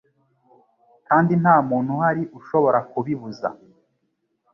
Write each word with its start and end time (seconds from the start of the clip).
kandi 1.07 1.31
ntamuntu 1.41 1.89
uhari 1.97 2.23
ushobora 2.39 2.79
kubibuza 2.91 3.47